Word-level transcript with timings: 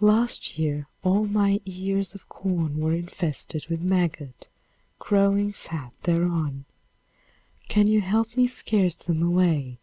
Last 0.00 0.56
year 0.58 0.88
all 1.02 1.26
my 1.26 1.60
ears 1.66 2.14
of 2.14 2.26
corn 2.30 2.78
were 2.78 2.94
infested 2.94 3.66
with 3.68 3.82
maggot, 3.82 4.48
growing 4.98 5.52
fat 5.52 5.92
thereon. 6.04 6.64
Can 7.68 7.86
you 7.86 8.00
help 8.00 8.34
me 8.34 8.46
scare 8.46 8.88
them 8.88 9.22
away? 9.22 9.78